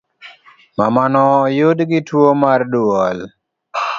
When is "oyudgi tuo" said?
1.45-2.31